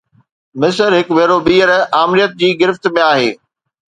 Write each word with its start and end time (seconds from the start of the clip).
مصر 0.61 0.89
هڪ 0.97 1.07
ڀيرو 1.17 1.37
ٻيهر 1.47 1.69
آمريت 2.03 2.31
جي 2.39 2.49
گرفت 2.61 2.83
۾ 2.95 3.05
آهي. 3.13 3.29